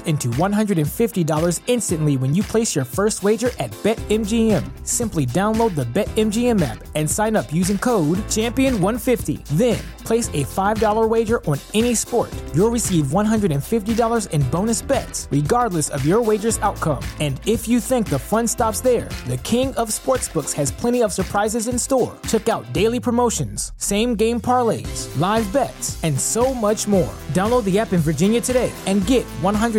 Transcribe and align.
into 0.00 0.28
$150 0.28 1.60
instantly 1.68 2.16
when 2.16 2.34
you 2.34 2.42
place 2.42 2.74
your 2.74 2.86
first 2.86 3.22
wager 3.22 3.50
at 3.58 3.70
BetMGM. 3.82 4.86
Simply 4.86 5.26
download 5.26 5.74
the 5.74 5.84
BetMGM 5.84 6.62
app 6.62 6.82
and 6.94 7.08
sign 7.08 7.36
up 7.36 7.52
using 7.52 7.76
code 7.76 8.16
Champion150. 8.28 9.44
Then, 9.58 9.78
place 10.04 10.28
a 10.28 10.44
$5 10.44 11.08
wager 11.08 11.44
on 11.44 11.58
any 11.74 11.94
sport. 11.94 12.32
You'll 12.54 12.70
receive 12.70 13.06
$150 13.06 14.30
in 14.30 14.42
bonus 14.50 14.82
bets, 14.82 15.28
regardless 15.30 15.90
of 15.90 16.04
your 16.04 16.22
wager's 16.22 16.58
outcome. 16.58 17.04
And 17.20 17.38
if 17.46 17.68
you 17.68 17.78
think 17.78 18.08
the 18.08 18.18
fun 18.18 18.48
stops 18.48 18.80
there, 18.80 19.08
the 19.26 19.36
King 19.38 19.74
of 19.74 19.90
Sportsbooks 19.90 20.54
has 20.54 20.72
plenty 20.72 21.02
of 21.02 21.12
surprises 21.12 21.68
in 21.68 21.78
store. 21.78 22.16
Check 22.26 22.48
out 22.48 22.72
daily 22.72 22.98
promotions, 22.98 23.72
same 23.76 24.14
game 24.14 24.40
parlays, 24.40 25.08
live 25.20 25.52
bets, 25.52 26.02
and 26.02 26.18
so 26.18 26.54
much 26.54 26.88
more. 26.88 27.12
Download 27.32 27.64
the 27.64 27.78
app 27.78 27.92
in 27.92 28.00
Virginia 28.00 28.40
today 28.40 28.72
and 28.86 29.06
get 29.06 29.24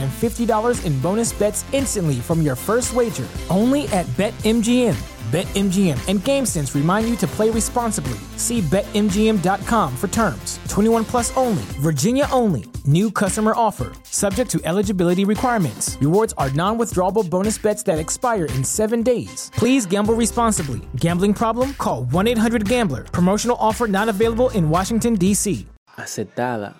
$150 0.00 0.84
in 0.84 0.98
bonus 1.00 1.32
bets 1.32 1.64
instantly 1.72 2.14
from 2.16 2.42
your 2.42 2.56
first 2.56 2.94
wager. 2.94 3.26
Only 3.50 3.86
at 3.88 4.06
BetMGM. 4.16 4.96
BetMGM 5.30 6.08
and 6.08 6.20
GameSense 6.20 6.74
remind 6.74 7.06
you 7.06 7.14
to 7.16 7.26
play 7.26 7.50
responsibly. 7.50 8.18
See 8.36 8.62
BetMGM.com 8.62 9.94
for 9.96 10.08
terms. 10.08 10.58
21 10.68 11.04
plus 11.04 11.36
only, 11.36 11.62
Virginia 11.80 12.26
only. 12.32 12.64
New 12.86 13.10
customer 13.10 13.52
offer, 13.54 13.92
subject 14.04 14.50
to 14.52 14.60
eligibility 14.64 15.26
requirements. 15.26 15.98
Rewards 16.00 16.32
are 16.38 16.50
non 16.52 16.78
withdrawable 16.78 17.28
bonus 17.28 17.58
bets 17.58 17.82
that 17.82 17.98
expire 17.98 18.46
in 18.46 18.64
seven 18.64 19.02
days. 19.02 19.50
Please 19.54 19.84
gamble 19.84 20.14
responsibly. 20.14 20.80
Gambling 20.96 21.34
problem? 21.34 21.74
Call 21.74 22.04
1 22.04 22.26
800 22.28 22.66
Gambler. 22.66 23.02
Promotional 23.04 23.58
offer 23.60 23.86
not 23.86 24.08
available 24.08 24.48
in 24.50 24.70
Washington, 24.70 25.14
D.C. 25.14 25.66
aceptada 25.98 26.76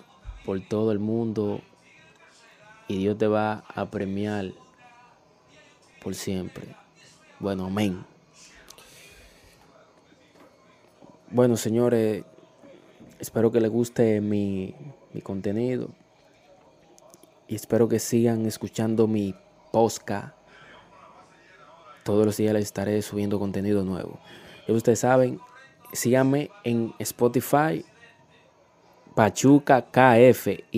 por 0.46 0.60
todo 0.60 0.92
el 0.92 1.00
mundo 1.00 1.60
y 2.88 2.96
Dios 2.96 3.18
te 3.18 3.26
va 3.26 3.64
a 3.74 3.84
premiar 3.90 4.52
por 6.02 6.14
siempre. 6.14 6.74
Bueno, 7.38 7.66
amén. 7.66 8.04
Bueno, 11.30 11.56
señores, 11.58 12.24
espero 13.18 13.52
que 13.52 13.60
les 13.60 13.70
guste 13.70 14.20
mi, 14.20 14.74
mi 15.12 15.20
contenido 15.20 15.90
y 17.46 17.54
espero 17.54 17.88
que 17.88 17.98
sigan 17.98 18.46
escuchando 18.46 19.06
mi 19.06 19.34
podcast. 19.70 20.34
Todos 22.04 22.24
los 22.24 22.36
días 22.38 22.54
les 22.54 22.64
estaré 22.64 23.02
subiendo 23.02 23.38
contenido 23.38 23.84
nuevo. 23.84 24.18
Y 24.66 24.72
ustedes 24.72 25.00
saben, 25.00 25.40
síganme 25.92 26.50
en 26.64 26.94
Spotify, 26.98 27.84
Pachuca 29.14 29.82
KF. 29.82 30.77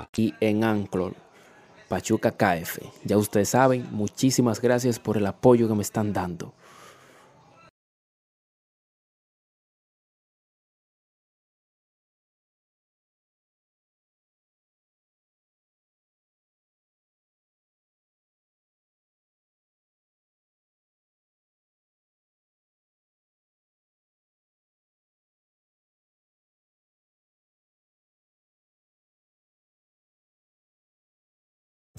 Y 0.15 0.33
en 0.39 0.63
Anchor, 0.63 1.15
Pachuca 1.87 2.31
KF. 2.31 2.79
Ya 3.03 3.17
ustedes 3.17 3.49
saben, 3.49 3.87
muchísimas 3.91 4.61
gracias 4.61 4.99
por 4.99 5.17
el 5.17 5.25
apoyo 5.25 5.67
que 5.67 5.75
me 5.75 5.81
están 5.81 6.13
dando. 6.13 6.53